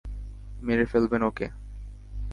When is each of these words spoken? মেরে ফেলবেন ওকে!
মেরে 0.61 0.85
ফেলবেন 0.91 1.21
ওকে! 1.23 1.47